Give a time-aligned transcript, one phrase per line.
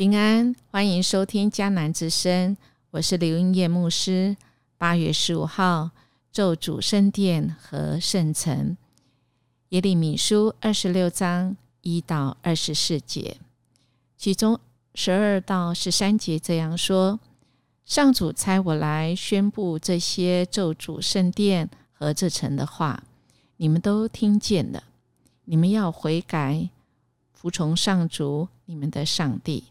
[0.00, 2.56] 平安，欢迎收听迦南之声，
[2.92, 4.34] 我是刘英叶牧师。
[4.78, 5.90] 八月十五号，
[6.32, 8.78] 咒主圣殿和圣城，
[9.68, 13.36] 耶利米书二十六章一到二十四节，
[14.16, 14.58] 其中
[14.94, 17.20] 十二到十三节这样说：
[17.84, 23.02] 上主差我来宣布这些咒主圣殿和这城的话，
[23.58, 24.84] 你们都听见了。
[25.44, 26.70] 你们要悔改，
[27.34, 29.64] 服从上主你们的上帝。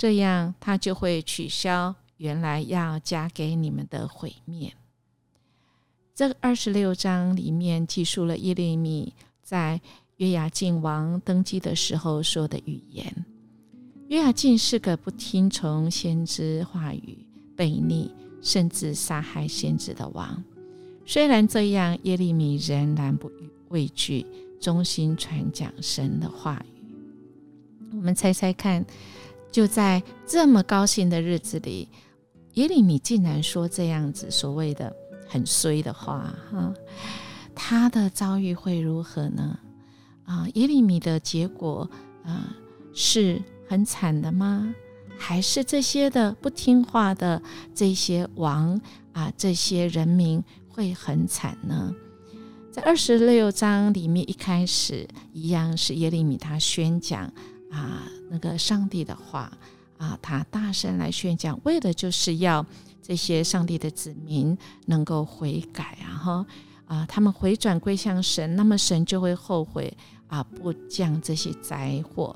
[0.00, 4.72] 这样，他就会取消原来要加给你们的毁灭。
[6.14, 9.78] 这二十六章里面记述了耶利米在
[10.16, 13.26] 约雅敬王登基的时候说的语言。
[14.08, 17.18] 约雅敬是个不听从先知话语、
[17.54, 20.42] 悖逆，甚至杀害先知的王。
[21.04, 23.30] 虽然这样，耶利米仍然不
[23.68, 24.24] 畏惧，
[24.58, 26.94] 忠心传讲神的话语。
[27.92, 28.82] 我们猜猜看。
[29.50, 31.88] 就在这么高兴的日子里，
[32.54, 34.94] 耶利米竟然说这样子所谓的
[35.28, 36.72] 很衰的话，哈，
[37.54, 39.58] 他的遭遇会如何呢？
[40.24, 41.90] 啊，耶利米的结果
[42.24, 42.54] 啊，
[42.92, 44.74] 是很惨的吗？
[45.18, 47.42] 还是这些的不听话的
[47.74, 48.80] 这些王
[49.12, 51.92] 啊，这些人民会很惨呢？
[52.70, 57.24] 在二十六章里面，一开始一样是耶利米他宣讲。
[57.70, 58.02] 啊，
[58.32, 59.52] 那个上帝的话
[59.98, 62.64] 啊，他大声来宣讲，为的就是要
[63.02, 66.46] 这些上帝的子民能够悔改啊，哈
[66.86, 69.92] 啊，他们回转归向神，那么神就会后悔
[70.28, 72.34] 啊，不降这些灾祸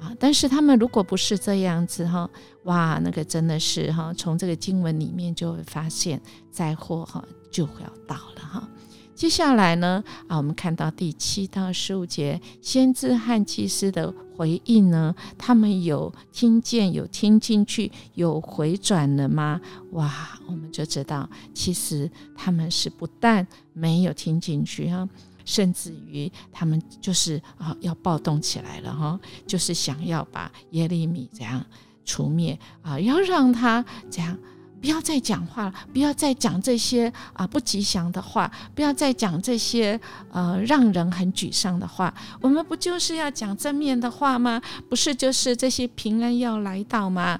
[0.00, 0.14] 啊。
[0.18, 2.30] 但是他们如果不是这样子哈，
[2.62, 6.20] 哇，那个真的是哈，从这个经文里面就会发现
[6.50, 8.68] 灾祸哈就会要到了哈。
[9.14, 10.02] 接下来呢？
[10.26, 15.14] 啊，我们看到第七到十五节，先知和祭司的回应呢？
[15.38, 19.60] 他们有听见、有听进去、有回转了吗？
[19.92, 25.08] 哇，我们就知道，其实他们是不但没有听进去哈，
[25.44, 31.64] 甚至于他们就是啊，要暴动起来了哈，就是想要把耶利米这样
[32.04, 34.36] 除灭啊，要让他这样。
[34.82, 39.98] 不要再讲话了，不要再讲这些啊不吉祥的话，不要再讲这些
[40.32, 42.12] 呃让人很沮丧的话。
[42.40, 44.60] 我们不就是要讲正面的话吗？
[44.88, 47.38] 不是就是这些平安要来到吗？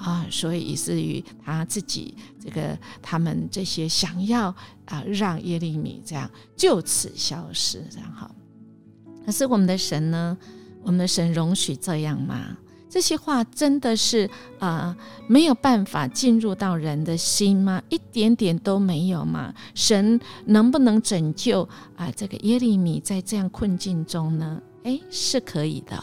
[0.00, 4.48] 啊，所以以至于他自己这个他们这些想要
[4.86, 8.28] 啊让耶利米这样就此消失，这样哈。
[9.24, 10.36] 可是我们的神呢？
[10.82, 12.56] 我们的神容许这样吗？
[12.90, 14.28] 这些话真的是
[14.58, 14.94] 啊
[15.28, 17.80] 没有办法进入到人的心吗？
[17.88, 19.54] 一点点都没有吗？
[19.76, 24.60] 神能不能拯救啊这个耶利米在这样困境中呢？
[24.82, 26.02] 诶，是可以的，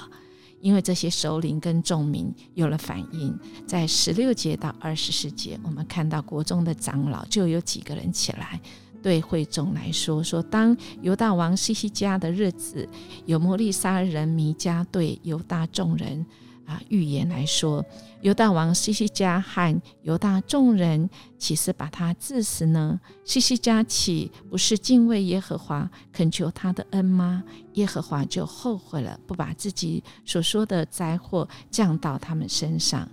[0.62, 3.38] 因为这些首领跟众民有了反应。
[3.66, 8.62] 在十六节到二十四节，我们看到国中的长老就有几个人起来
[9.04, 12.88] 对会众来说：说当犹大王西西家的日子，
[13.26, 16.26] 有摩利沙人弥迦对犹大众人。
[16.68, 17.84] 啊，预言来说，
[18.22, 23.00] 犹大王西西加和犹大众人岂是把他致死呢？
[23.24, 27.42] 西西加岂不是敬畏耶和华，恳求他的恩吗？
[27.76, 33.08] 耶和华就后悔了，不把自己所说的灾祸降到他们身上。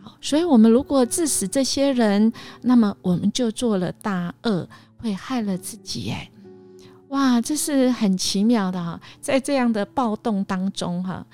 [0.00, 4.68] 好，所以我们如果致死这些人，那么我们就做了大恶，
[4.98, 6.12] 会害了自己。
[6.12, 6.30] 哎，
[7.08, 11.26] 哇，这是很奇妙的哈，在这样的暴动当中哈。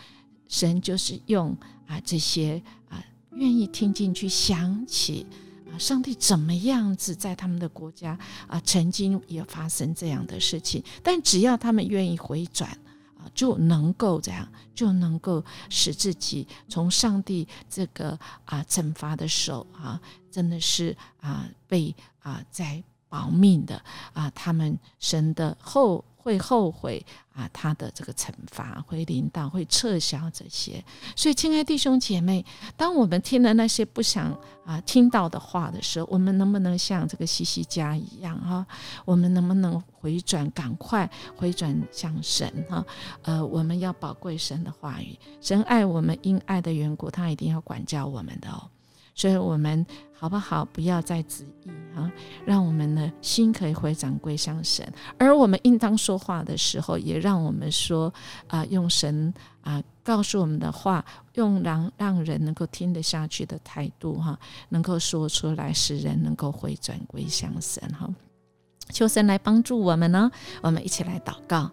[0.49, 5.27] 神就是用啊这些啊愿意听进去想起
[5.71, 12.71] 啊上帝怎么样子在他们的国家啊曾经也发生这样的事情，但只要他们愿意回转
[13.17, 20.01] 啊，就能够这样就能够使自己从上帝这个啊惩罚的手啊，
[20.31, 23.83] 真的是啊被啊在保命的
[24.13, 26.05] 啊他们神的后。
[26.21, 27.03] 会后悔
[27.33, 30.85] 啊，他的这个惩罚会临到，会撤销这些。
[31.17, 32.45] 所以，亲爱弟兄姐妹，
[32.77, 38.67] 当我们听了那些不想啊听到的话的时候，我们能不能像这个西西家一样啊？
[39.07, 42.85] 我们能不能回转，赶快回转向神哈？
[43.23, 48.69] 呃，我们要宝贵神的话语，神爱我们，因爱的缘故，他一定要管教我们的哦。
[49.19, 50.65] 所以，我们好不好？
[50.65, 52.09] 不要再执意哈，
[52.47, 54.87] 让我们的心可以回转归向神。
[55.19, 58.15] 而我们应当说话的时候，也让我们说
[58.47, 61.05] 啊，用神啊告诉我们的话，
[61.35, 64.39] 用让让人能够听得下去的态度哈，
[64.69, 68.09] 能够说出来，使人能够回转归向神哈。
[68.91, 70.31] 求神来帮助我们呢。
[70.63, 71.69] 我们一起来祷告，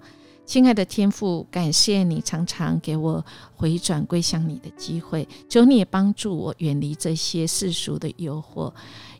[0.45, 3.25] 亲爱的天父，感谢你常常给我
[3.55, 8.71] 回转归向你的机会，求你也帮助我远离这些世俗的诱惑，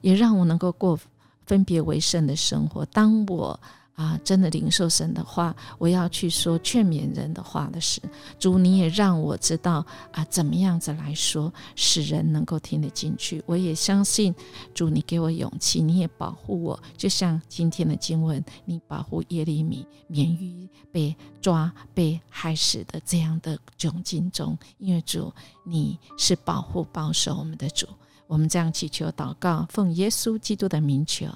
[0.01, 0.97] 也让我能够过
[1.45, 2.85] 分别为圣的生活。
[2.85, 3.59] 当我
[3.95, 8.01] 啊，真的领受神的话，我要去说劝勉人的话的事，
[8.37, 13.41] 主你也让我知道啊，怎么样子来说，使人能够听得进去。
[13.45, 14.35] 我也相信
[14.73, 24.57] 主，你给我勇气，你也保护我，就像今天的经文，你保护耶利米免于被抓、被害死的这样的窘境中。
[24.77, 25.31] 因为主
[25.63, 27.87] 你是保护保守我们的主，
[28.27, 31.27] 我们这样祈求祷告，奉耶稣基督的名求，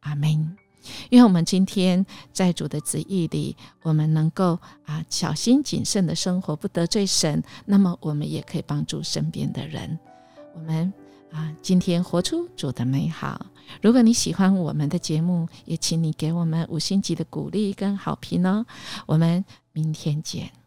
[0.00, 0.56] 阿门。
[1.08, 9.98] 因为我们今天在主的旨意里，我们能够啊小心谨慎的生活，不得罪神，那么我们也可以帮助身边的人。
[10.54, 10.92] 我们
[11.30, 13.46] 啊今天活出主的美好。
[13.80, 18.66] 如果你喜欢我们的节目，也请你给我们五星级的鼓励跟好评哦。
[19.06, 20.59] 我们明天见。